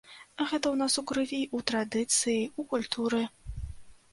Гэта 0.37 0.49
ў 0.49 0.79
нас 0.79 0.95
у 1.01 1.03
крыві, 1.11 1.41
у 1.57 1.61
традыцыі, 1.73 2.41
у 2.63 2.67
культуры. 2.73 3.21